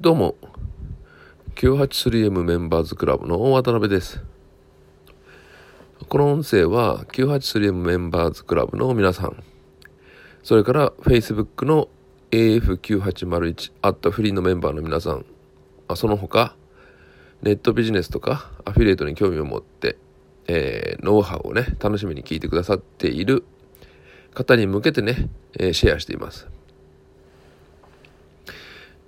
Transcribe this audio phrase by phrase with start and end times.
[0.00, 0.36] どうも。
[1.56, 4.22] 983M メンバーズクラブの渡辺です。
[6.08, 9.42] この音声は 983M メンバーズクラブの皆さん。
[10.44, 11.88] それから Facebook の
[12.30, 15.26] AF9801 アットフリーのメンバーの皆さん。
[15.96, 16.54] その他
[17.42, 19.98] ネットビジネスとかアフィリエイトに興味を持って、
[20.46, 23.44] えー、ノウハウをね楽しみに聞いてくださっている
[24.32, 26.46] 方に向けてね、えー、シェアしています。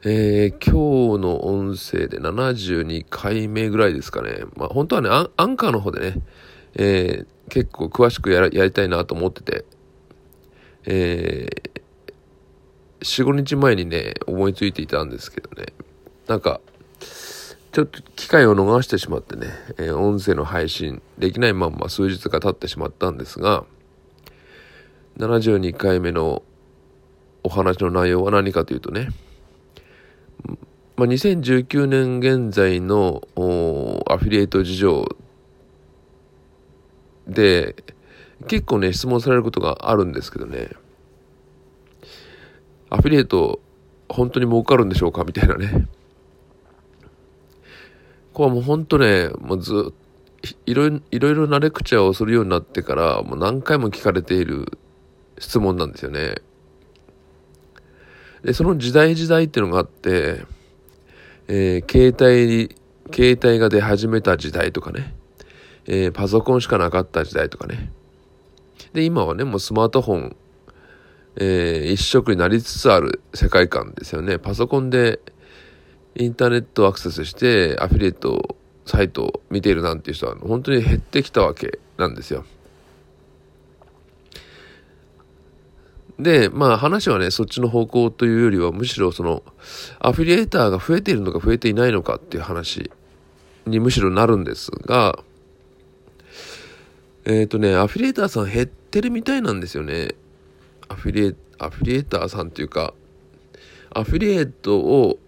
[0.02, 4.44] えー、今日の音声で72回目ぐらいですかね。
[4.56, 6.22] まあ本当はね、アンカーの方でね、
[6.74, 9.64] えー、結構詳しくややりたいなと思ってて、
[10.86, 15.66] えー、4、5日前にね、思いついていたんですけどね、
[16.26, 16.62] なんか、
[17.72, 23.64] ちょっと機会を逃してしまってね、えー、音声の配信できないまんま数日が経ってしまったんですが、
[25.18, 26.42] 72回目の
[27.42, 29.10] お話の内容は何かというとね、
[31.00, 33.22] まあ、2019年現在の
[34.06, 35.16] アフィリエイト事情
[37.26, 37.74] で
[38.46, 40.68] 結構ね質問されることがあるんですけどね。
[42.90, 43.60] アフィリエイト
[44.10, 45.24] 本当に儲かるんでしょうか？
[45.24, 45.88] みたいなね。
[48.34, 49.94] これはもう本当ねもうず
[50.66, 54.78] いろいろなレクチャーをするようになってからもう何回も聞かれている
[55.38, 56.34] 質問なんですよね。
[58.44, 60.44] でその時代時代っていうのがあって
[61.52, 62.76] えー、携帯、
[63.12, 65.12] 携帯が出始めた時代とかね、
[65.88, 67.90] えー、パソコンしかなかった時代とかね。
[68.92, 70.36] で、今はね、もうスマートフォン、
[71.34, 74.38] えー、一色になりつつある世界観ですよね。
[74.38, 75.18] パソコンで
[76.14, 78.54] インターネットアクセスしてアフィリエイト
[78.86, 82.44] サイトを見ているなんていう人は本当に減ってきたわけなんですよ。
[86.22, 89.42] で、まあ話はね、そっちの方向というよりは、むしろその、
[89.98, 92.90] アフィリエーターが増えているのか増えていないのかっていう話
[93.66, 95.18] にむしろなるんですが、
[97.24, 100.14] えっ、ー、とね、アフィリエーターさん減ってるみたいなんですよね。
[100.88, 102.94] アフィリエ、アフィリエーターさんっていうか、
[103.92, 105.18] アフィリエイトを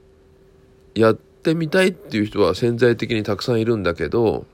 [0.95, 4.47] やってみたいっていう人は潜在的にたくさんいるんだけど、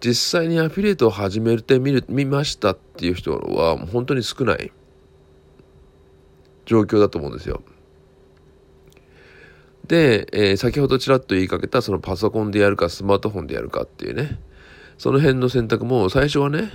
[0.00, 4.72] 実際にアフィリエイトを始めてみる、見ましたっていう人は本当に少ない。
[6.68, 7.62] 状況だと思うんですよ。
[9.86, 14.38] で、えー、先ほどちらっと言いかけたそのパソコンでやるかスマートフォンでやるかっていうね、
[14.98, 16.70] その辺の選択も最初はね、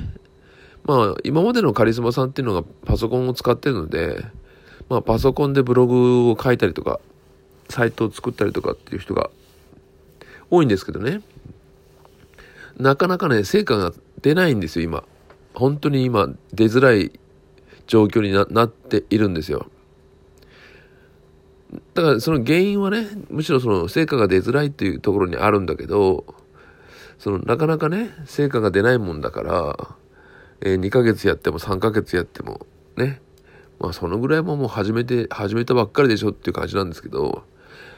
[0.84, 4.26] まあ今までのカリスマさんっていうのがパソコンを使ってるので、
[4.90, 7.00] まあパソコンでブログを書いたりとか、
[7.70, 9.30] サイトを作ったりとかっていう人が
[10.50, 11.22] 多いんですけどね、
[12.78, 13.94] なかなかね、成果が
[14.24, 15.04] 出ないんですよ、今。
[15.54, 17.12] 本当に今出づらい
[17.86, 19.68] 状況になっているんですよ。
[21.94, 26.26] だからその原因はね、むしろその成果が出づらいっていうところにあるんだけど、
[27.20, 29.96] そのなかなかね、成果が出ないもんだから、
[30.62, 32.66] えー、2ヶ月やっても3ヶ月やっても、
[32.98, 33.22] ね、
[33.80, 37.44] まあそのぐらいももう始めて、始めたばっかりでしょっていう感じなんですけど、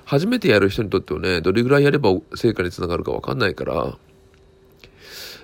[0.03, 3.97] 初めてやる人にとってはね、どれぐらいやれば成果につながるかわかんないから、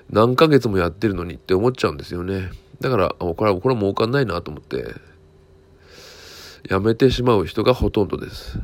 [0.10, 2.52] 何ヶ月もやってるのにって思っちゃうんですよね。
[2.82, 4.94] だから、これは、これは儲かんないなと思って、
[6.70, 8.60] やめてしまう人がほとんどです。
[8.60, 8.62] っ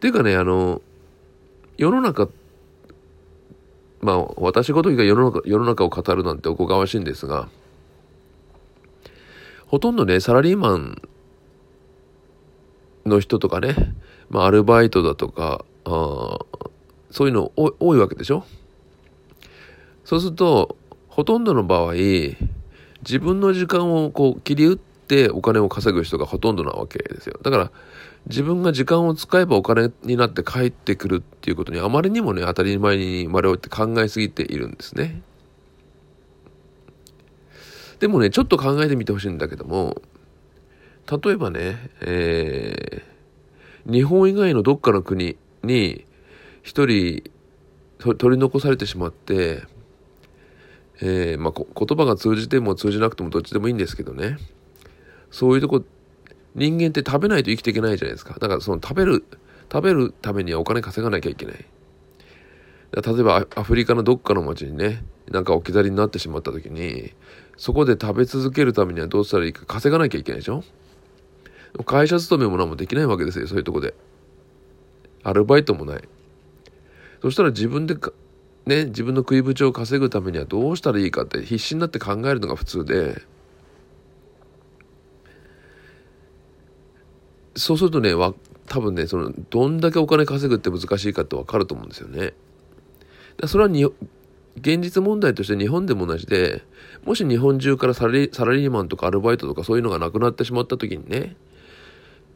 [0.00, 0.80] ていうかね、あの、
[1.76, 2.28] 世の中、
[4.00, 7.48] まあ、私ごときが世の中世の中を語るなんておこがましいんですが、
[9.66, 11.02] ほとんどね、サラリーマン
[13.04, 13.94] の人とかね、
[14.30, 16.38] まあ、アルバイトだとか、あ
[17.10, 18.44] そういうの多いわけでしょ？
[20.04, 20.76] そうすると、
[21.08, 24.78] ほとんどの場合、自分の時間をこう切り打
[25.10, 27.40] ってお金を稼ぐ人がほとんどなわけですよ。
[27.42, 27.72] だから、
[28.28, 35.20] 自分が時間を使えばお金になって帰ってくるっていうことにあまりにもね、当たり前に我々って考えすぎているんですね。
[37.98, 40.00] でもね、ちょっと考えてみてほしいんだけども、
[41.10, 46.06] 例えばね、えー、日本以外のどっかの国に
[46.62, 47.24] 一人
[47.98, 49.64] 取り残されてしまって、
[51.02, 54.38] えー、まあ、言葉が通じても通じなくてもどっちでもいいんですけどね。
[55.30, 55.84] そういうとこ、
[56.54, 58.36] 人間って食べないと生きていけないじゃないですか。
[58.38, 59.24] だからその食べる、
[59.72, 61.54] 食べるためにはお金稼がなきゃいけない。
[61.54, 67.12] 例えばアフリカのどっかの町にね、なんか置き去りになってしまった時に、
[67.56, 70.64] そこで食べ続けるためにはどうしたらいいか稼がなきゃいけないでしょ
[71.84, 73.94] 会社勤めも何もできないわけですよ、そういうとこで。
[75.22, 76.02] アルバイトもない。
[77.22, 77.96] そしたら自分で
[78.66, 83.22] ね、自分の食いぶちを稼ぐためにはどうしたらいいかって必死になって考えるのが普通で、
[87.60, 88.34] そうするとねわ
[88.66, 92.32] 多分ねそのどんだけお金稼ぐって難しいかって分かると思うんですよね。
[93.46, 93.84] それはに
[94.56, 96.62] 現実問題として日本でも同じで
[97.04, 101.36] もし日本中からサラリーマンとかアルバイトとかそういうのがなくなってしまった時にね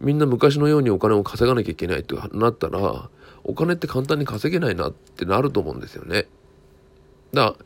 [0.00, 3.10] みんな昔のようにお金を稼がなきゃいけないってなったら
[3.42, 6.26] お金って簡単に稼げないなってなると思うんですよね。
[7.32, 7.56] だか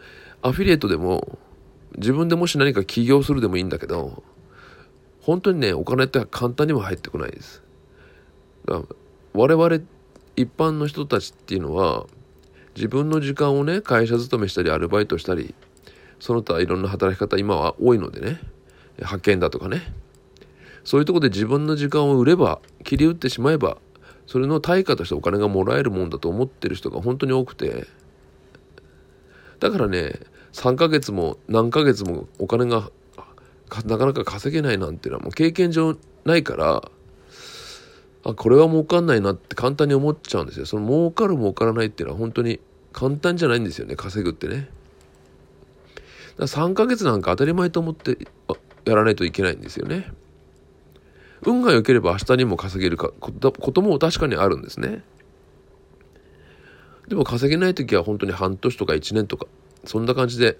[0.42, 1.38] らアフィリエイトでも
[1.96, 4.22] 自分でもし何か起業するでもいいんだけど
[5.28, 7.62] 本当にねお金って簡単には入ってこないです。
[8.64, 8.80] だ
[9.34, 9.84] 我々
[10.36, 12.06] 一般の人たちっていうのは
[12.74, 15.54] 自分の時間をね会社勤めしたりアルバイトしたり
[16.18, 18.40] その他いろんな働き方今は多いのでね
[18.96, 19.92] 派遣だとかね
[20.82, 23.76] そういうとこで自分の時間を売れば切り売ってしまえば
[24.26, 27.86] それの対価としてお金がもらえるもんだと思ってる人が本当に多くて
[29.60, 30.14] だからね
[30.54, 32.90] 3ヶ月も何ヶ月もお金が
[33.84, 36.90] なかなか稼げないなんていうのはもう経験上ないから
[38.24, 40.66] あこれは儲かんないなって簡単に思っちゃうんですよ。
[40.66, 42.60] その儲かる儲からないっていうのは本当に
[42.92, 44.68] 簡単じゃないんですよね稼ぐってね。
[46.36, 48.18] だから3ヶ月なんか当たり前と思って
[48.84, 50.10] やらないといけないんですよね。
[51.42, 55.04] 運が良ければ明日にも稼げるかことも確かにあるんですね。
[57.08, 59.46] でも稼げない時は本当に半年とか1年とか
[59.84, 60.58] そんな感じで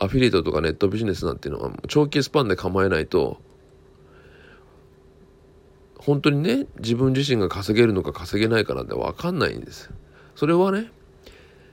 [0.00, 3.38] アフィリエイトとかネットビジネスなんていうのは長期スパンで構えないと
[5.98, 9.90] 本当にね自分自身が稼げるのか稼げないかなんて分かんないんです。
[10.34, 10.90] それはね、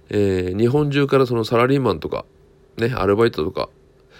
[0.09, 2.25] えー、日本中からそのサラリーマンとか
[2.75, 3.69] ねアルバイトとか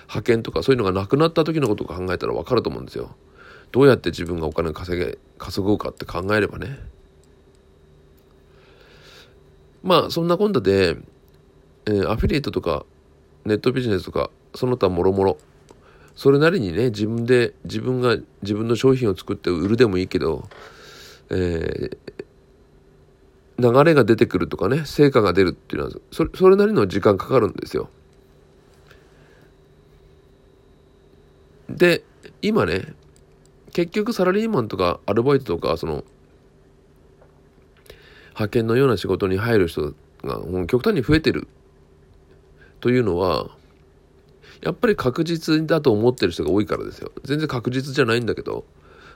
[0.04, 3.18] 派遣とかそういうのがなくなった時のことを考えたら分かると思うんですよ。
[3.74, 6.80] どうやって自分がお金稼げ稼ごうかって考えればね。
[9.83, 10.95] まあそんなこんなで、
[11.86, 12.86] えー、アフィリエイトとか
[13.48, 15.38] ネットビジネスとかその他もろもろ
[16.16, 20.50] それなりにね自分で自分が自分の商品を作って売るでもいいけど、
[21.30, 21.90] えー、
[23.58, 27.90] 流れが出てくるとかね成果が出るっていうのはそれそれなりの時間かかるんですよ。
[31.70, 32.04] で
[32.42, 32.94] 今ね
[33.72, 36.04] 結局サラリーマンとかアルバイトとかその
[38.30, 41.48] 派遣のような仕事に入る人がもう極端に増えてる
[42.88, 43.50] というのは
[44.62, 47.12] やっぱり確実だと思ってる人が多いからですよ。
[47.25, 48.63] 全然確実じゃないんだけど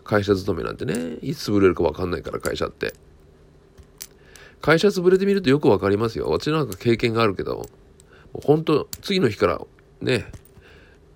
[0.03, 2.93] 会社勤めなんてねいつ潰れるか分かんないから会社って。
[4.59, 6.29] 会社潰れてみるとよく分かりますよ。
[6.29, 7.65] 私なんか経験があるけど
[8.33, 9.61] 本当次の日から
[10.01, 10.25] ね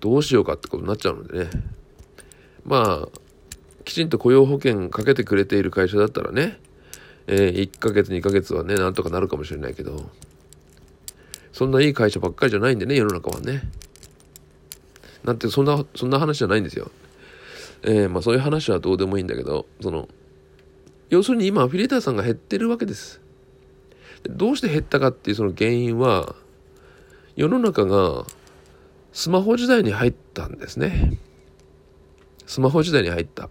[0.00, 1.50] どうしようかってことになっちゃうのでね。
[2.64, 3.08] まあ
[3.84, 6.58] きちんと雇用保険かけてくれている会社だったらね、
[7.26, 10.08] えー、1ヶ月2ヶ月はねなんとかなるかもしれないけど
[11.56, 13.62] そんないい会社ばっかりじゃないんでね世の中はね
[15.24, 16.90] なんてそんなそんな話じゃないんですよ。
[17.82, 20.06] えー、まあそういう話はどうでもいいんだけどその
[21.08, 23.22] 要するに今アフィリエーターさんが減ってるわけです。
[24.24, 26.34] どうして減ったかっていうその原因は
[27.36, 28.26] 世の中が
[29.14, 31.16] スマホ時代に入ったんですね。
[32.44, 33.48] スマホ時代に入った。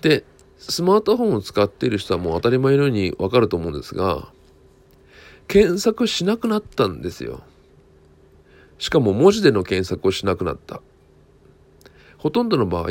[0.00, 0.24] で、
[0.56, 4.32] スマートフォンを使っている人はもう当たり前のようにわかると思うんですが、
[5.52, 7.42] 検索しなくなったんですよ。
[8.78, 10.80] しかも文字での検索をしなくなった。
[12.16, 12.86] ほとんどの場合、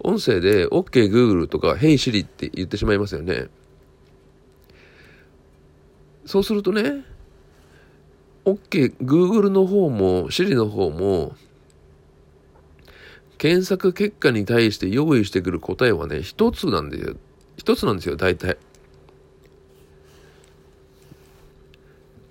[0.00, 3.46] 音声で OK Google とか Hey Siri って言ってしまいますよね。
[6.26, 7.02] そうするとね、
[8.44, 11.34] OK Google の方も Siri の方も
[13.38, 17.16] 検索結果に対して用意してくる答えはね、一つなんですよ。
[17.56, 18.58] 一つなんですよ、大体。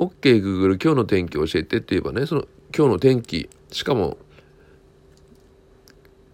[0.05, 2.45] OK Google 今日の天気教えてって言えばね、その
[2.75, 4.17] 今日の天気しかも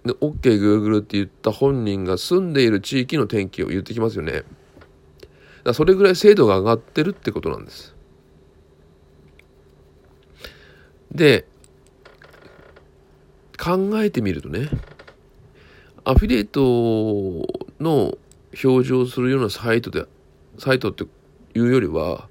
[0.04, 4.44] OKGoogle、って言った本人が住んでいる地域の天気を言ってきますよね。
[5.64, 7.96] だそれぐらい精度が上がってるってことなんです。
[11.12, 11.46] で
[13.60, 14.70] 考えてみるとね
[16.04, 16.62] アフィリエイト
[17.80, 18.18] の
[18.64, 20.06] 表示をするようなサイトで
[20.58, 22.28] サイトっていうよりは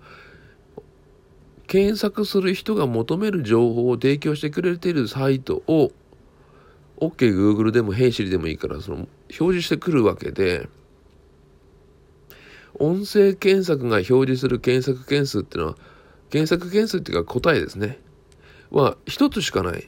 [1.70, 5.92] 検索する人が求める情報を提供してくれているサイトを
[6.96, 10.68] OKGoogle でも Hey でもいいからその表示してくるわけで
[12.74, 15.76] 音声検索が表示する検索件数っていうのは
[16.28, 18.00] 検索件数っていうか答えですね。
[18.72, 19.84] は一つしかない。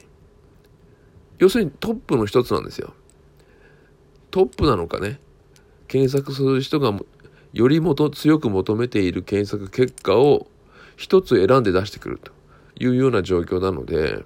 [1.37, 2.93] 要するにトップの一つなんですよ。
[4.31, 5.19] トップなのかね。
[5.89, 6.97] 検索する人が
[7.51, 10.47] よりもと強く求めている検索結果を
[10.95, 12.31] 一つ選んで出してくると
[12.79, 14.23] いうような状況なので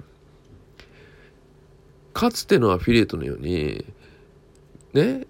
[2.13, 3.85] かつてのアフィリエイトのように
[4.93, 5.27] ね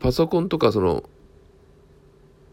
[0.00, 1.04] パソコンとかその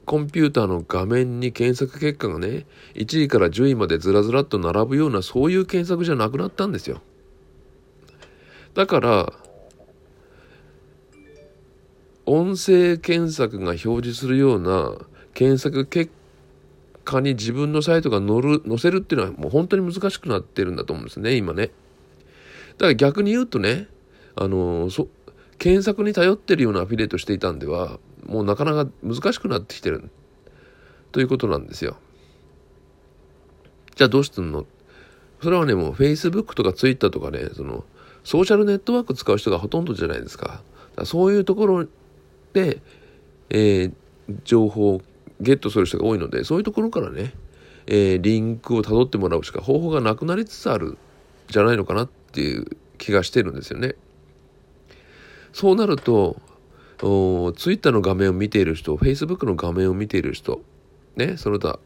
[0.05, 7.01] コンピューターの画面に検索結果がね1位から10位までずらずらっと並ぶようなそういう検索じゃなくなったんですよ。
[8.75, 9.33] だから
[12.25, 14.93] 音声検索が表示するような
[15.33, 16.11] 検索結
[17.05, 23.87] 果に自分のサイトが載る載せるっていうのはもう本当に難しくなってるんだと思うんですね今ねだから逆に言うとね
[24.35, 25.07] あのそ
[25.57, 30.09] 検索に頼ってるようなアフィリエイトしていたんではもうなかなか難しくなってきてる
[31.13, 31.95] ということなんですよ。
[33.95, 34.65] じゃあどうすんの？
[35.41, 37.85] それはねもう Facebook とか Twitter とかねその
[38.25, 40.61] ソーシャルネットワーク使う人がほとんどじゃないですか。
[40.95, 41.85] かそういうところ
[42.51, 42.81] で、
[43.49, 43.93] えー、
[44.43, 45.01] 情報を
[45.41, 47.33] ゲットする人が多いのでそういうところからね、
[47.87, 50.97] えー、リンクをたどってもらうしか方法がなくなりつつある
[51.49, 52.65] じゃないのかなっていう
[52.97, 53.95] 気がしてるんですよね。
[55.53, 56.37] そうなると
[56.97, 60.61] ツイッターの画面を見ている人、フェイスブックの画面を見ている人、
[61.15, 61.79] ね、その他、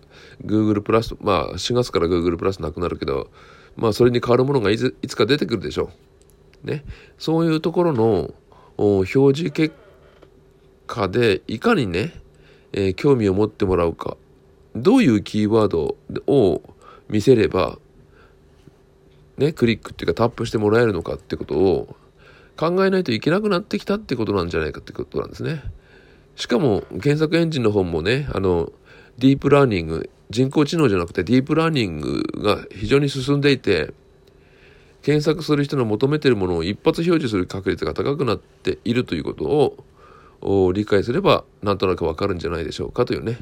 [0.45, 3.29] Google プラス、まあ4月から Google プラスなくなるけど、
[3.75, 5.89] まあそれに変わるものがいついつか出てくるでしょ
[6.63, 6.67] う。
[6.67, 6.83] ね、
[7.17, 8.33] そういうところの
[8.77, 9.75] 表示結
[10.85, 12.13] 果でいかにね、
[12.73, 14.17] えー、興味を持ってもらうか、
[14.75, 15.97] どういうキーワード
[16.27, 16.61] を
[17.09, 17.79] 見せれば、
[19.37, 21.95] ね、クリックっていうかタップしてもらえるのかってことを
[22.57, 25.63] 考えないといけなくなってきたってことなんじゃないかってことなんですね。
[26.35, 28.71] しかも検索エンジンの方もね、あの、
[29.17, 33.93] ディープラーニング、人工知能じゃなくてディープラーニングが非常に進んでいて、
[35.01, 39.83] 検索する人の求めているものを一発表示する確率が高くなっているということを
[40.41, 43.37] を理解すればなんとなくわかるんじゃないでしょうかというね、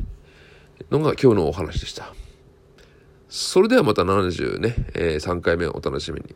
[0.92, 2.14] のが今日のお話でした。
[3.30, 6.36] それではまた73回目をお楽しみに。